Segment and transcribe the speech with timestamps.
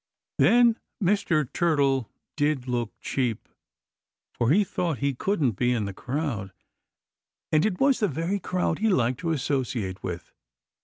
[0.39, 1.45] Then Mr.
[1.53, 3.47] Turtle did look cheap,
[4.35, 6.51] for he thought he couldn't be in the crowd,
[7.51, 10.33] and it was the very crowd he liked to associate with.